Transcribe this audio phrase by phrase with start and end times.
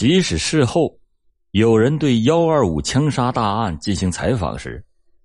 [0.00, 0.98] 即使事后
[1.50, 4.82] 有人对幺二五枪杀大案进行采访时，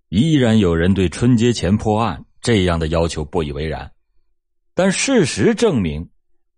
[0.09, 3.90] 依然有人对春节前破案这样的要求不以为然。
[4.74, 6.06] 但事实证明，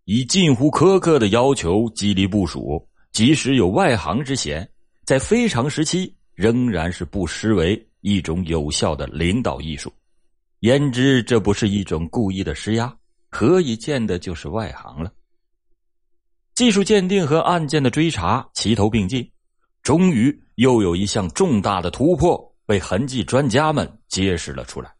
[0.05, 4.67] 以近乎苛刻的要求激励部署，即使有外行之嫌，
[5.05, 9.93] 在非常时期仍然是不失为一种有效的领导艺术。
[10.61, 12.91] 言之，这不是一种故意的施压，
[13.29, 15.11] 何以见的就是外行了？
[16.57, 19.31] 技术鉴定和案件的追查齐头并进，
[19.83, 24.91] 终于又有一项重大的突破被痕迹专家们揭示了出来。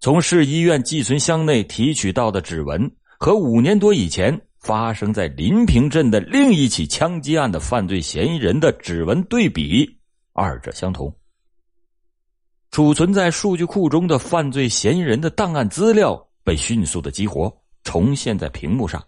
[0.00, 9.98] 从市医院寄存箱内提取到的指纹和五年多以前发生在临平镇的另一起枪击案的犯罪嫌疑人的指纹对比，
[10.34, 11.10] 二者相同。
[12.70, 17.50] 储存在数据库中的犯罪嫌疑人的档案资料被迅速的激活，
[17.82, 19.02] 重现在屏幕上。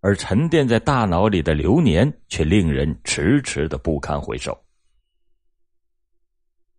[0.00, 4.58] 而沉淀在大脑里的流年，却令人迟迟的不堪回首。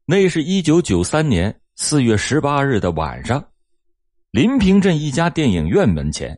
[0.05, 3.44] 那是一九九三年四月十八日的晚上，
[4.31, 6.38] 临平镇一家电影院门前，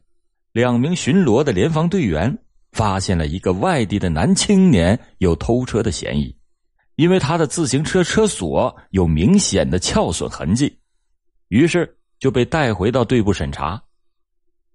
[0.52, 2.38] 两名巡逻的联防队员
[2.74, 6.36] 发现了一个外地的男青年有偷车的嫌疑，
[6.96, 10.78] 因为他的自行车车锁有明显的撬损痕迹，
[11.48, 13.82] 于是就被带回到队部审查。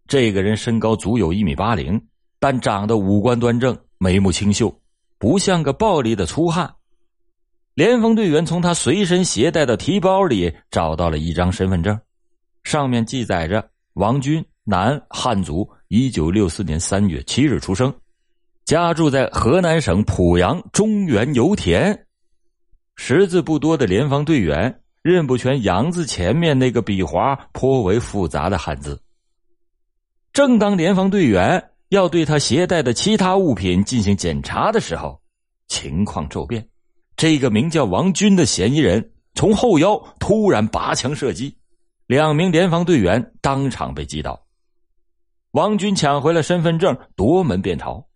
[0.08, 2.02] 这个人身高足有一米八零，
[2.40, 4.74] 但长得五官端正，眉目清秀，
[5.18, 6.74] 不像个暴力的粗汉。
[7.74, 12.00] 联防队员从他随身携带的提包里找到了一张身份证，
[12.64, 17.94] 上面记载着王军，男，汉族，一九六四年三月七日出生，
[18.64, 22.06] 家住在河南省濮阳中原油田。
[22.96, 28.98] 识字不多的联防队员认不全“阳”字前面那个笔划颇为复杂的汉字。
[30.38, 35.20] 正当联防队员要对他携带的其他物品进行检查的时候，
[35.66, 36.68] 情况骤变。
[37.16, 41.56] 这个名叫王军的嫌疑人从后腰突然拔枪射击，
[42.06, 44.40] 两名联防队员当场被击倒。
[45.50, 48.06] 王军抢回了身份证，夺门便逃。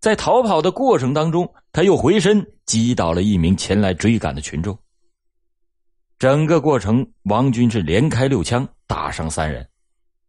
[0.00, 4.78] 在逃跑的过程当中，他又回身击倒了一名前来追赶的群众。
[6.18, 9.68] 整个过程，王军是连开六枪，打伤三人。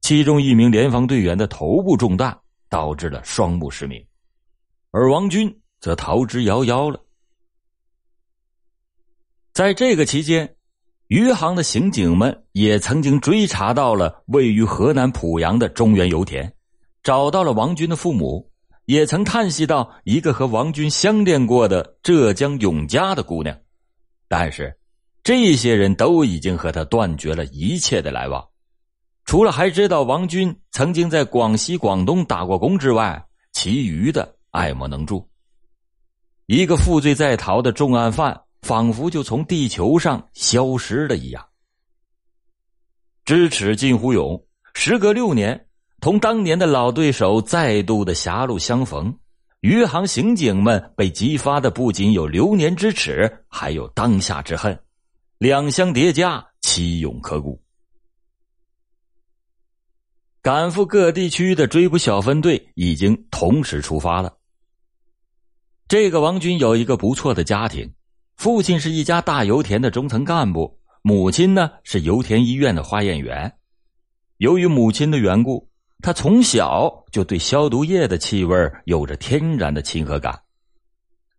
[0.08, 4.02] 其中一名联防队员的头部中弹，导致了双目失明，
[4.92, 6.98] 而王军则逃之夭夭了。
[9.52, 10.56] 在这个期间，
[11.08, 16.54] 余杭的刑警们也曾经追查到了位于河南濮阳的中原油田，
[17.04, 18.50] 找到了王军的父母，
[18.86, 23.60] 也曾探悉到一个和王军相恋过的浙江永嘉的姑娘，
[24.30, 24.74] 但是
[25.22, 28.48] 这些人都已经和他断绝了一切的来往。
[29.28, 33.22] 除了还知道王军曾经在广西、广东打过工之外，
[33.52, 35.30] 其余的爱莫能助。
[36.46, 41.46] 一个负罪在逃的重案犯，仿佛就从地球上消失了一样。
[43.26, 44.42] 知耻近乎勇，
[44.74, 45.68] 时隔六年，
[46.00, 49.14] 同当年的老对手再度的狭路相逢，
[49.60, 54.80] 余杭刑警们被激发的不仅有流年之耻，还有当下之恨，
[55.38, 57.62] 两相叠加，其勇可古。
[60.48, 64.34] 赶赴各地区的追捕小分队已经同时出发了。
[65.90, 67.94] 这个王军有一个不错的家庭，
[68.38, 73.58] 父亲是一家大油田的中层干部，母亲呢是油田医院的化验员。
[74.38, 75.70] 由于母亲的缘故，
[76.02, 80.44] 他从小就对消毒液的气味有着天然的亲和感。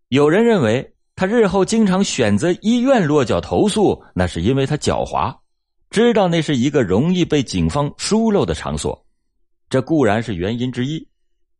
[0.09, 5.35] 有人认为他日后经常选择医院落脚投诉，那是因为他狡猾。
[5.89, 9.05] 知道那是一个容易被警方疏漏的场所，
[9.69, 11.07] 这固然是原因之一，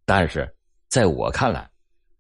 [0.06, 0.48] 但是
[0.88, 1.70] 在我看来，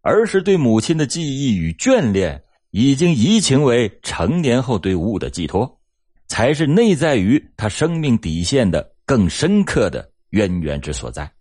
[0.02, 5.80] 儿时对母亲的记忆与眷恋，已经移情为成年后对物的寄托，
[6.28, 11.32] 才是内在于他生命底线的更深刻的渊源之所在。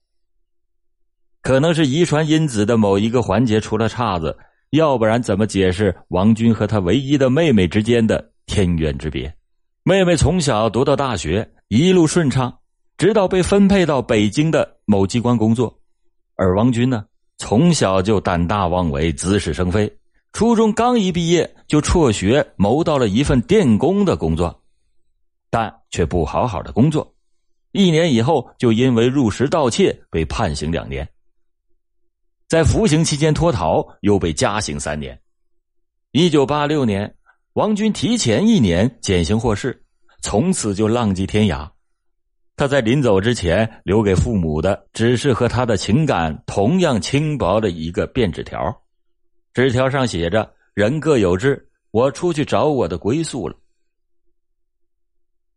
[1.41, 4.37] 可能是遗传因子的某一个环节出了岔子，
[4.71, 9.35] 要不然怎么解释王军和他唯一的妹妹之间的天渊之别？
[9.88, 12.58] 妹妹从小读到大学，一路顺畅，
[12.99, 15.75] 直到被分配到北京的某机关工作。
[16.35, 17.06] 而王军呢，
[17.38, 19.90] 从小就胆大妄为，滋事生非。
[20.35, 24.62] 初中刚一毕业，就辍学谋到了一份电工的工作，
[25.49, 27.14] 但却不好好的工作。
[27.73, 31.08] 一年以后，就因为入室盗窃被判刑两年。
[32.46, 35.19] 在服刑期间脱逃，又被加刑三年。
[36.11, 37.14] 一九八六年。
[37.58, 39.82] 王军提前一年减刑获释，
[40.22, 41.69] 从此就浪迹天涯。
[42.55, 48.60] 他在临走之前留给父母的，只是和他的情感同样轻薄的一个便纸条。
[49.55, 53.56] 纸条上写着：“人各有志，我出去找我的归宿了。”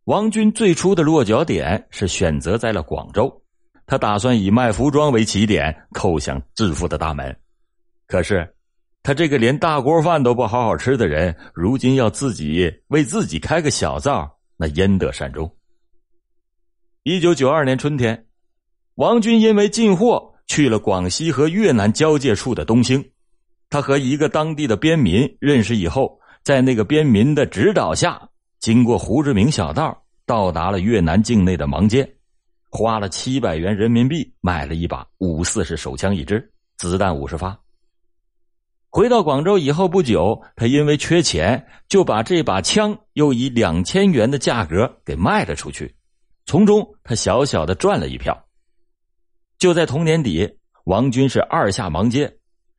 [0.06, 3.44] 王军最初的落脚点是选择在了广州，
[3.86, 7.40] 他打算以卖服装为起点，叩响致富的大门。
[8.08, 8.56] 可是，
[9.04, 15.52] 他这个连大锅饭都不好好吃的人，如今要自己为自己开个小灶，那焉得善终？
[17.04, 18.28] 一九九二年春天，
[18.96, 23.04] 王军因为进货去了广西和越南交界处的东兴。
[23.72, 28.22] 他和一个当地的边民认识以后，在那个边民的指导下，
[28.60, 32.08] 经过胡志明小道，到达了越南境内的芒街，
[32.70, 37.58] 花了七百元人民币买了一把五四式手枪一支，子弹五十发。
[38.94, 45.96] 回到广州以后不久，他因为缺钱，就把这把枪又以两千元的价格给卖了出去。
[46.46, 48.38] 从中，他小小的赚了一票。
[49.58, 52.30] 就在同年底，王军是二下芒街，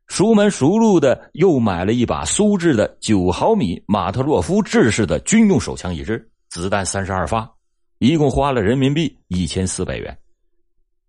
[0.06, 7.50] 熟门熟路的又买了一把苏制的九毫米马特洛夫制式的军用手枪一支，子弹三十二发，
[8.00, 10.14] 一共花了人民币一千四百元。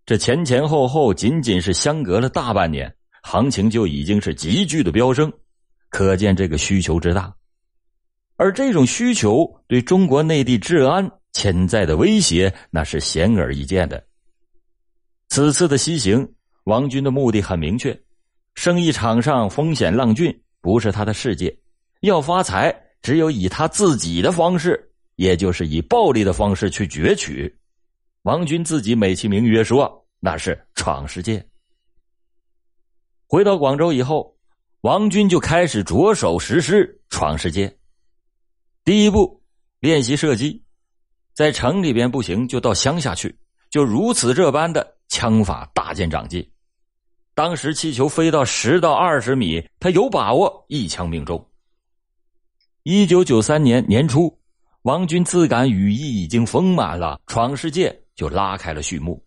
[0.06, 5.34] 这前前后后仅仅是相隔了大半年，行情就已经是急剧的飙升，
[5.90, 7.36] 可见这个需求之大。
[8.36, 11.12] 而这种需求对中国内地治安。
[11.36, 14.06] 潜在的威胁那是显而易见的。
[15.30, 16.31] 此次的西行，
[16.66, 18.00] 王军的目的很明确：
[18.54, 20.31] 生意场上风险浪峻，
[20.62, 21.52] 不是他的世界。
[22.02, 22.72] 要发财，
[23.02, 24.80] 只有以他自己的方式，
[25.16, 27.52] 也就是以暴力的方式去攫取。
[28.22, 31.44] 王军自己美其名曰说，那是闯世界。
[33.33, 34.38] 回到广州以后，
[34.81, 37.75] 王军就开始着手实施闯世界。
[38.85, 39.41] 第一步，
[39.80, 40.63] 练习射击。
[41.33, 43.35] 在城里边不行，就到乡下去，
[43.71, 46.47] 就如此这般的枪法大见长进。
[47.33, 51.44] 当时气球飞到十到二十米，他有把握一枪命中。
[52.83, 54.39] 一九九三年年初，
[54.83, 59.19] 王军自感羽翼已经丰满了，闯世界就拉开了序幕。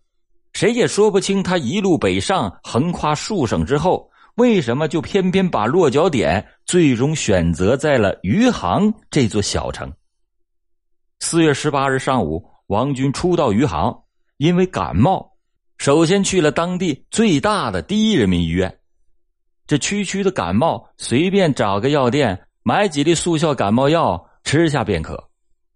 [0.56, 9.92] 谁也说不清他一路北上，横跨数省之后，为什么就偏偏把落脚点最终选择在了余杭这座小城。
[11.20, 13.94] 四月十八日上午，王军初到余杭，
[14.38, 15.30] 因为感冒，
[15.76, 18.74] 首先去了当地最大的第一人民医院。
[19.66, 25.22] 这区区的感冒，随便找个药店买几粒速效感冒药吃下便可。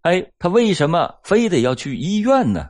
[0.01, 2.67] 哎，他为什么非得要去医院呢？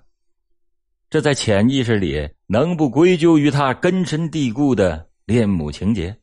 [1.12, 6.16] 这在潜意识里能不归咎于他根深蒂固的恋母情节？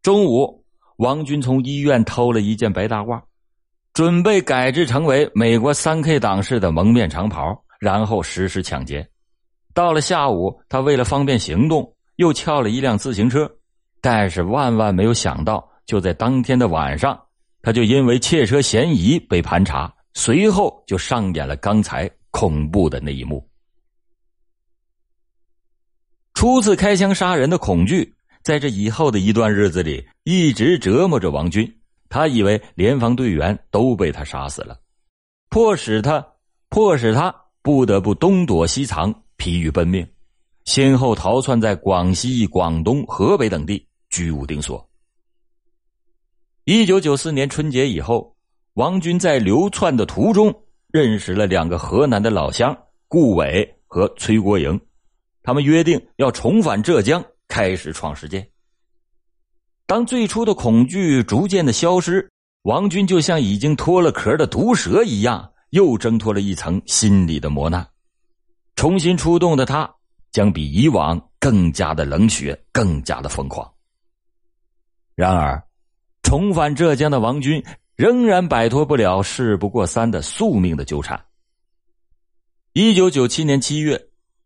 [0.00, 0.64] 中午，
[0.96, 3.20] 王军从医院偷了一件白大褂。
[3.92, 9.06] 准备改制成为美国三 K 党式的蒙面长袍，然后实施抢劫。
[9.74, 13.50] 到了下午，他为了方便行动，又撬了一辆自行车。
[14.00, 17.20] 但是万万没有想到，就在当天的晚上，
[17.60, 23.48] 他就因为窃车嫌疑被盘查，随后就上演了刚才恐怖的那一幕。
[26.34, 31.80] 初次开枪杀人的恐惧，在这以后的一段日子里一直折磨着王军。
[32.08, 34.80] 他以为联防队员都被他杀死了，
[35.50, 36.26] 迫使他
[36.70, 40.08] 迫使他不得不东躲西藏，疲于奔命，
[40.64, 44.88] 先后逃窜在广西、广东、河北等地，居无定所。
[46.64, 48.36] 一九九四年春节以后，
[48.74, 50.54] 王军在流窜的途中
[50.90, 52.76] 认识了两个河南的老乡
[53.08, 54.80] 顾伟和崔国营，
[55.42, 58.48] 他们约定要重返浙江，开始闯世界。
[59.86, 62.30] 当最初的恐惧逐渐的消失，
[62.62, 67.86] 王军就像已经脱了壳的毒蛇一样，又挣脱了一层心理的磨难。
[68.74, 69.94] 重新出动的他，
[70.30, 73.70] 将比以往更加的冷血，更加的疯狂。
[75.14, 75.62] 然而，
[76.22, 77.62] 重返浙江的王军
[77.98, 81.20] 仍然摆脱不了事不过三的宿命的纠缠。
[82.72, 84.00] 一九九七年七月，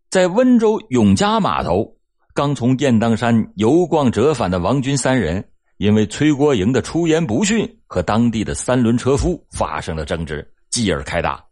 [0.08, 1.94] 在温州永嘉码头。
[2.32, 11.44] 刚从雁荡山游逛折返的王军三人，因为崔国营的出言不逊，和当地的三轮车夫发生了争执，继而开打。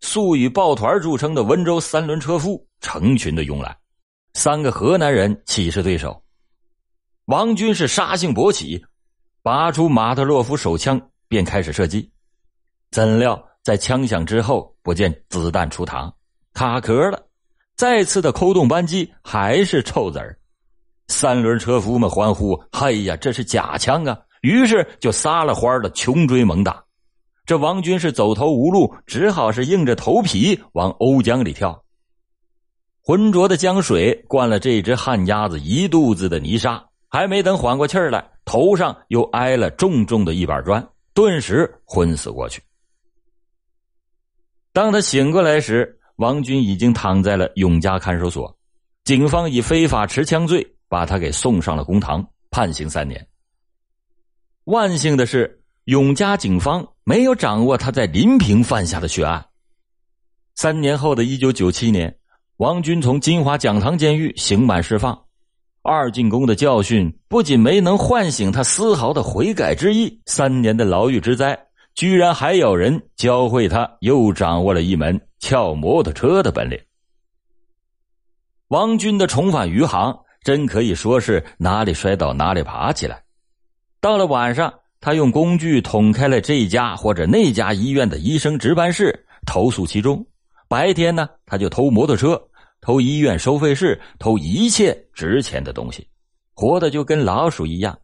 [0.00, 3.76] 素以抱团著称的温州三轮车夫成群的涌来，
[4.34, 6.20] 三个河南人岂是对手？
[7.26, 8.84] 王军是杀性勃起，
[9.40, 11.00] 拔出马特洛夫手枪
[11.32, 12.10] 便开始射击，
[12.90, 16.12] 怎料在枪响之后，不见子弹出膛，
[16.52, 17.18] 卡壳了。
[17.74, 20.38] 再次的扣动扳机，还是臭子儿。
[21.08, 26.84] 三轮车夫们欢呼：“嘿呀，这是假枪啊！”于是就撒了欢的穷追猛打。
[27.46, 31.82] 这王军是走投无路，只好是硬着头皮往瓯江里跳。
[33.02, 42.62] 浑浊的江水灌了这只旱鸭子一肚子的泥沙，还没等缓过气儿来，头上又挨了重重的一板砖，顿时昏死过去。
[44.72, 48.56] 当他醒过来时，王军已经躺在了永嘉看守所，
[49.04, 53.26] 警方以非法持枪罪把他给送上了公堂，判刑三年。
[54.64, 55.58] 万幸的是。
[55.86, 59.46] 永嘉警方没有掌握他在临平犯下的血案。
[60.54, 62.16] 三年后的一九九七年，
[62.58, 65.21] 王军从金华讲堂监狱刑满释放。
[65.82, 71.58] 二进宫的教训不仅没能唤醒他丝毫的悔改之意，三年的牢狱之灾，
[71.94, 76.78] 居然还有人教会他又掌握了一门撬摩托车的本领。
[78.68, 83.22] 王军的重返余杭，真可以说是哪里摔倒哪里爬起来。
[84.00, 84.72] 到了晚上。
[85.04, 90.24] 他用工具捅开了这家或者那家医院的医生值班室，投诉其中。
[90.68, 92.40] 白天呢，他就偷摩托车、
[92.82, 96.04] 偷医院收费室、偷一切值钱的东西，
[96.52, 97.96] 活的就跟老鼠一样。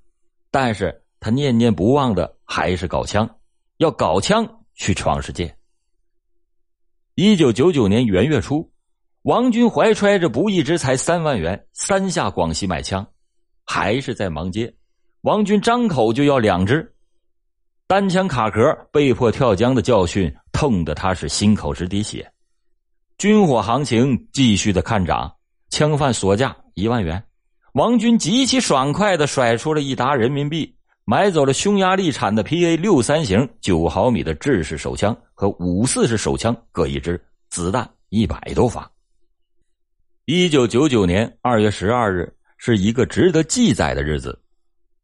[0.53, 3.29] 但是他念念不忘的还是搞枪，
[3.79, 5.53] 要搞枪去闯世界。
[7.17, 8.71] 一九九九年元月初，
[9.23, 13.05] 王军怀揣着不义之财三万元，三下广西买枪，
[13.65, 14.73] 还是在芒街。
[15.23, 16.95] 王军张口就要两支，
[17.89, 22.33] 单枪卡壳被迫跳江的教训，痛得他是心口直滴血。
[23.19, 25.35] 军火行情继续的看涨，
[25.71, 27.21] 枪贩锁价一万元，
[27.73, 30.73] 王军极其爽快的甩出了一沓人民币，
[31.05, 37.21] 买走了匈牙利产的 PA 六三型九毫米的制式手枪和五四式手枪各一支，
[37.51, 38.89] 子弹一百多发。
[40.25, 44.41] 一九九九年二月十二日是一个值得记载的日子。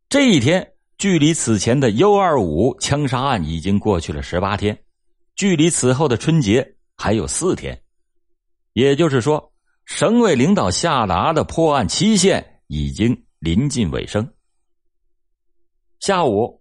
[0.08, 0.64] 这一天，
[0.98, 4.78] 距离此前的“幺二五”枪杀案已经过去了十八天，
[5.34, 7.76] 距离此后的春节还有四天，
[8.74, 9.52] 也就是说，
[9.86, 14.28] 省委领导下达的破案期限已经临近尾声。
[16.00, 16.60] 下午，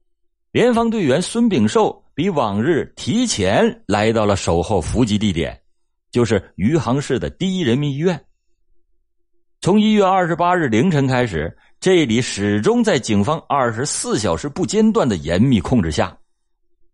[0.51, 5.61] 联防队员孙炳寿比往日提前来到了守候伏击地点，
[6.09, 8.25] 就是余杭市的第一人民医院。
[9.59, 11.57] 从一月二十八日凌晨开始。
[11.79, 16.17] 这里始终在警方二十四小时不间断的严密控制下，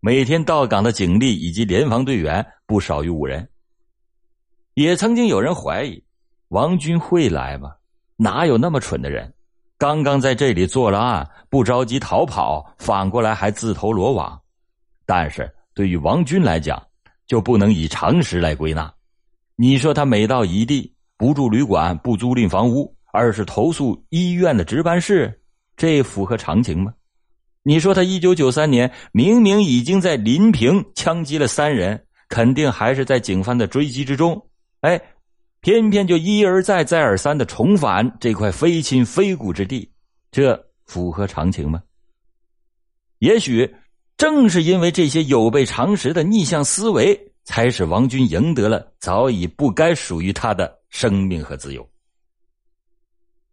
[0.00, 3.48] 每天到岗的警力以及联防队员不少于五人。
[4.74, 6.02] 也曾经有人怀疑
[6.48, 7.72] 王军会来吗？
[8.16, 9.32] 哪有那么蠢的人？
[9.78, 14.40] 刚刚在这里做了案，不着急逃跑，反过来还自投罗网。
[15.06, 16.82] 但是对于王军来讲，
[17.26, 18.92] 就不能以常识来归纳。
[19.56, 22.94] 你说他每到一地，不住旅馆，不租赁房屋。
[23.12, 25.42] 而是投诉医院的值班室，
[25.76, 26.94] 这符合常情吗？
[27.64, 34.40] 你说他一九九三年明明已经在临平枪击了三人，肯定还是在警方的追击之中。
[34.80, 35.00] 哎，
[35.60, 39.90] 偏偏就一而再、再而三的重返这块非亲非故之地，
[40.30, 41.82] 这符合常情吗？
[43.18, 43.74] 也许
[44.16, 51.86] 正是因为这些有悖常识的逆向思维，才使王军赢得了早已不该属于他的生命和自由。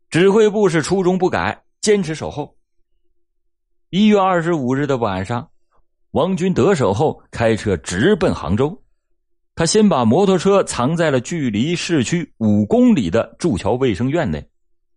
[0.10, 2.58] 指挥部是初衷不改，坚持守候。
[3.90, 5.50] 一月二十五日的晚上，
[6.12, 8.82] 王军得手后开车直奔杭州。
[9.58, 14.48] 他先把摩托车藏在了距离市区五公里的祝桥卫生院内，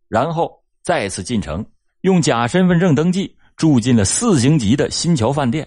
[0.06, 0.52] 然后
[0.82, 1.64] 再次进城，
[2.02, 5.66] 用假身份证登记住进了四星级的新桥饭店。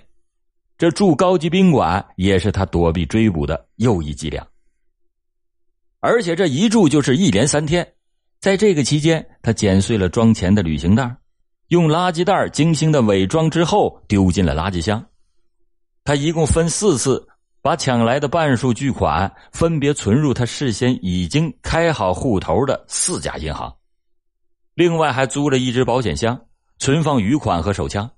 [0.78, 4.46] 这住高级宾馆也是他躲避追捕的又一伎俩。
[6.00, 7.96] 而且这一住就是一连三天。
[8.40, 11.18] 在这个期间，他剪碎了装钱的旅行袋，
[11.70, 15.04] 用垃圾袋精心的伪装之后丢进了垃圾箱。
[16.04, 17.28] 他一共分四次
[17.63, 23.74] 把抢来的半数巨款分别存入他事先已经开好户头的四家银行，
[24.74, 26.38] 另外还租了一只保险箱
[26.77, 28.12] 存放余款和手枪。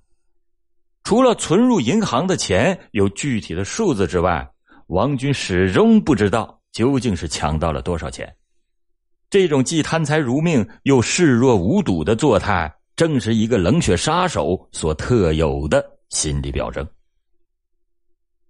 [1.04, 4.50] 除了存入银行的钱有具体的数字之外，
[4.88, 8.36] 王军始终不知道究竟是抢到了多少钱。
[9.30, 16.84] 这种既贪财如命又视若无睹的作态，正是一个冷血杀手所特有的心理表征。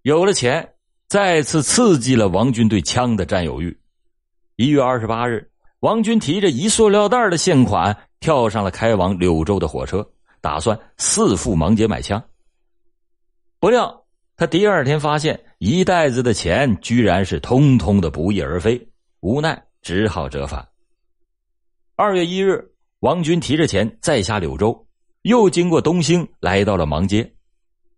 [0.00, 0.66] 有了钱，
[1.08, 3.76] 再次刺激了王军对枪的占有欲。
[4.56, 10.08] 一月二十八日，王军提着一塑料袋的现款，跳上了开往柳州的火车，
[10.40, 12.22] 打算四赴芒街买枪。
[13.60, 14.04] 不料，
[14.36, 18.88] 他第二天发现一袋子的钱居然是通通的不翼而飞，
[19.20, 19.62] 无奈。
[19.82, 20.66] 只好折返。
[21.94, 24.84] 二月一日，王军提着钱再下柳州，
[25.22, 27.35] 又经过东兴，来到了芒街。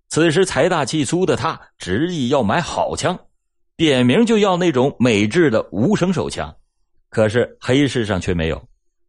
[0.09, 3.19] 此时财大气粗的他执意要买好枪，
[3.77, 6.55] 点名就要那种美制的无声手枪。
[7.11, 8.69] 可是黑市上却没有，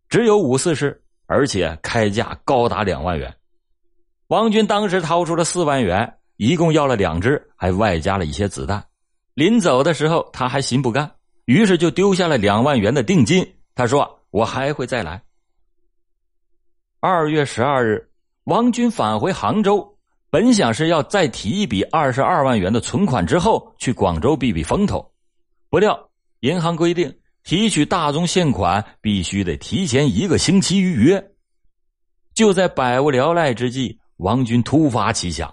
[0.10, 3.34] 只有五四式，而且开价高达两万元。
[4.28, 8.86] 王军当时掏出了四万元，一共要了两支，还外加了一些子弹。
[9.34, 11.10] 临走的时候，他还心不甘，
[11.46, 13.56] 于是就丢下了两万元的定金。
[13.74, 15.24] 他说：“我还会再来。”
[17.00, 18.10] 二月十二日，
[18.44, 19.98] 王军返回杭州，
[20.30, 25.12] 本想是要再提一笔二十二万元的存款，之后去广州避避风头。
[25.70, 26.10] 不料
[26.42, 27.14] 银行规定。
[27.42, 31.32] 提取大宗现款必须得提前一个星期预约。
[32.36, 35.52] 就在百无聊赖之际，王军突发奇想：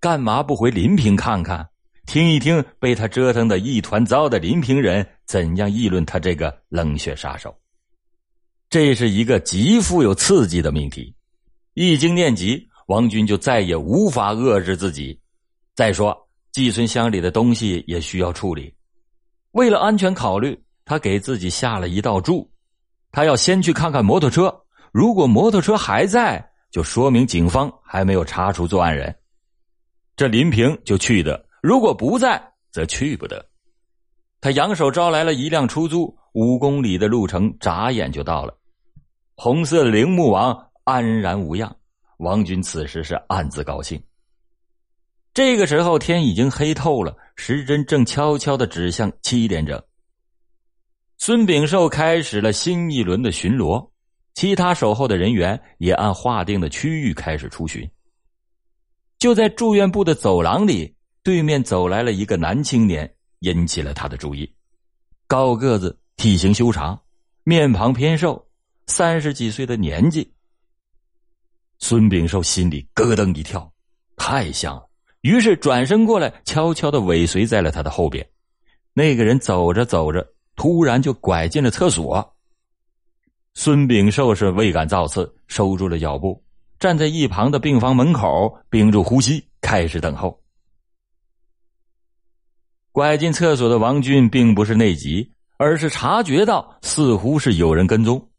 [0.00, 1.66] 干嘛不回临平看看，
[2.06, 7.56] 听一听被他折腾的一团糟的临平人怎样议论他这个冷血杀手？
[8.68, 11.14] 这是一个极富有刺激的命题。
[11.74, 15.18] 一经念及，王军就再也无法遏制自己。
[15.74, 16.14] 再说，
[16.52, 18.72] 寄存箱里的东西也需要处理，
[19.52, 20.62] 为了安全考虑。
[20.84, 22.50] 他给自己下了一道注，
[23.12, 24.52] 他要先去看看摩托车。
[24.90, 29.14] 如果摩托车还在，就说明警方还没有查出作案人，
[30.16, 33.46] 这林平就去的；如果不在，则去不得。
[34.40, 38.58] 他扬手招来了一辆出租，五公里的路程眨眼就到了。
[39.36, 41.74] 红色铃木王安然无恙，
[42.22, 44.00] 王军此时是暗自高兴。
[45.34, 49.82] 这个时候天已经黑透了，时针正悄悄的指向七点整。
[51.18, 53.90] 孙炳寿开始了新一轮的巡逻，
[54.34, 57.90] 其他守候的人员也按划定的区域开始出巡。
[59.18, 64.52] 就在住院部的走廊里，对面走来了一个男青年，引起了他的注意。
[65.26, 67.00] 高个子，体型修长，
[67.42, 68.48] 面庞偏瘦，
[68.86, 70.32] 三十几岁的年纪。
[71.82, 73.70] 孙炳寿心里咯噔一跳，
[74.16, 74.88] 太像了，
[75.20, 78.26] 于是转身过来，悄悄的尾随在了他的后边。
[78.94, 80.26] 那个人走着走着。
[80.54, 82.36] 突然就拐进了厕所。
[83.54, 86.44] 孙炳寿是未敢造次，收住了脚步，
[86.78, 90.38] 站在一旁的病房门口，屏住呼吸，开始等候。
[92.92, 98.30] 拐进厕所的王军并不是内急，而是察觉到似乎是有人跟踪。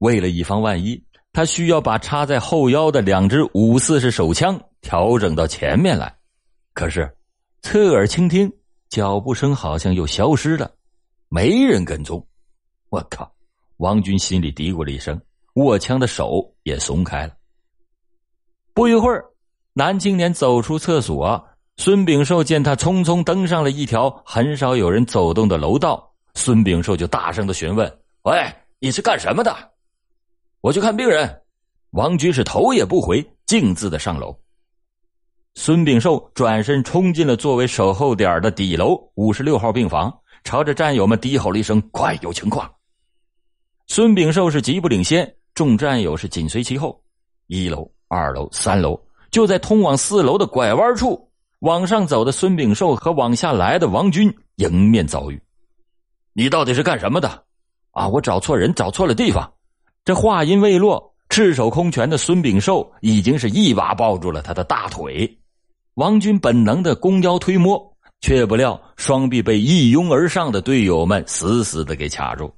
[0.00, 1.02] 为了以防万一，
[1.34, 6.14] 他需要把插在后腰的两支五四式手枪调整到前面来。
[6.72, 7.12] 可是，
[7.60, 8.50] 侧耳倾听，
[8.88, 10.70] 脚步声好像又消失了。
[11.28, 12.24] 没人跟踪，
[12.88, 13.28] 我靠！
[13.78, 15.20] 王军心里嘀咕了一声，
[15.54, 17.34] 握枪的手也松开了。
[18.72, 19.24] 不一会儿，
[19.72, 21.44] 男青年走出厕所，
[21.76, 27.92] 孙炳寿见他匆匆登上了一条很少有人走动的楼道，孙炳寿就大声的询问
[28.22, 28.40] ：“喂，
[28.78, 29.52] 你是干什么的
[30.64, 31.42] ？”“我去看病人。”
[31.92, 34.34] 王军是头也不回，径自的上楼。
[35.54, 40.10] 孙炳寿转身冲进了作为守候点的底楼五十六号病房。
[40.42, 42.70] 朝着战友们低吼了一声：“快，有情况！”
[43.88, 46.98] 孙炳寿是急不领先，众战友是紧随其后。
[47.46, 48.98] 一楼、二楼、三楼，
[49.30, 55.40] 就在通往四楼的拐弯处，往上走的孙炳寿和往下来的王军迎面遭遇。
[56.32, 57.44] 你到底是干什么的？
[57.92, 59.50] 啊，我找错人，找错了地方。
[60.04, 65.38] 这话音未落，赤手空拳的孙炳寿已经是一把抱住了他的大腿。
[65.94, 67.94] 王军本能的弓腰推摸。
[68.20, 72.50] 却不料，双臂被一拥而上的队友们死死的给卡住，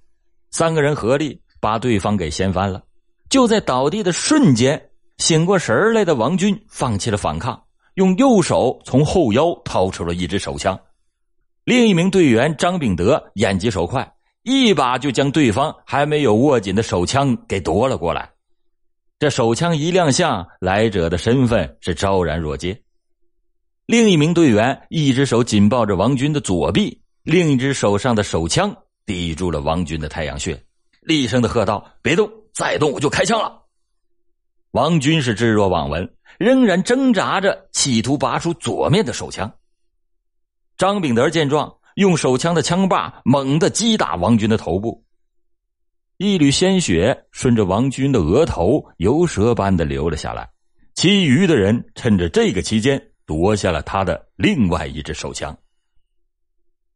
[0.52, 2.80] 三个人合力把对方给掀翻了。
[3.28, 7.60] 就在倒地的瞬间，醒过神来的王军放弃了反抗，
[7.94, 10.78] 用右手从后腰掏出了一支手枪。
[11.64, 14.08] 另一名队员张炳德眼疾手快，
[14.46, 18.30] 一把就将对方还没有握紧的手枪给夺了过来。
[19.18, 22.80] 这手枪一亮相，来者的身份是昭然若揭。
[23.86, 28.72] 另一名队员一只手紧抱着王军的左臂，另一只手上的手枪
[29.04, 30.56] 抵住了王军的太阳穴，
[31.00, 33.64] 厉声的喝道：“别动，再动我就开枪了！”
[34.70, 39.52] 王军是置若罔闻，仍然挣扎着企图拔出左面的手枪。
[40.78, 45.04] 张炳德见状，用手枪的枪把猛地击打王军的头部，
[46.16, 50.48] 一缕鲜血顺着王军的额头游蛇般的流了下来。
[50.94, 53.02] 其余的人趁着这个期间。
[53.26, 55.58] 夺下了他的另外一支手枪。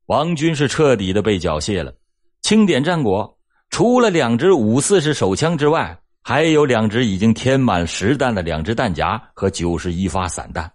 [0.06, 1.92] 王军是彻底的被缴械了。
[2.40, 3.36] 清点战果，
[3.68, 10.70] 除了两支五四式手枪之外，还有两支已经填满实弹的两支弹夹和九十一发散弹。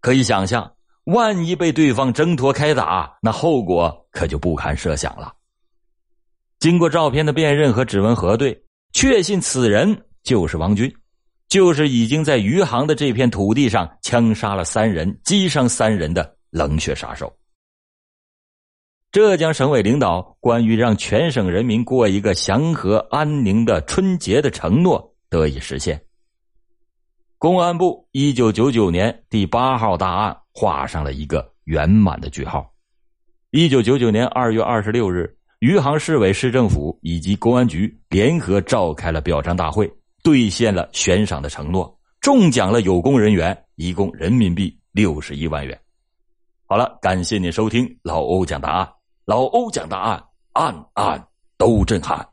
[0.00, 0.72] 可以想象，
[1.08, 5.32] 万一被对方挣脱开打，那后果可就不堪设想了。
[6.58, 10.94] 经过照片的辨认和指纹核对，确信此人就是王军。
[11.48, 17.34] 就是已经在余杭的这片土地上枪杀了三人、击伤三人的冷血杀手。
[19.10, 25.98] 浙江省委领导关于让全省人民过一个祥和安宁的春节的承诺得以实现。
[27.38, 32.68] 公安部一九九九年第八号大案画上了一个圆满的句号。
[33.52, 39.88] 一九九九年二月二十六日，余杭市委市政府以及公安局联合召开了表彰大会。
[40.24, 45.80] 兑现了悬赏的承诺，中奖了有功人员一共人民币六十一万元。
[46.66, 48.88] 好了，感谢您收听老欧讲答案，
[49.24, 50.22] 老欧讲答案，
[50.54, 51.24] 案案
[51.56, 52.28] 都震撼。